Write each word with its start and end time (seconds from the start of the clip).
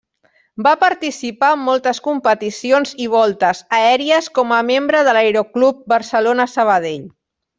Va 0.67 0.71
participar 0.83 1.49
en 1.57 1.61
moltes 1.65 1.99
competicions 2.07 2.95
i 3.05 3.07
voltes 3.17 3.61
Aèries 3.81 4.31
com 4.39 4.55
a 4.57 4.61
membre 4.71 5.03
de 5.09 5.13
l’Aeroclub 5.19 5.85
Barcelona-Sabadell. 5.95 7.07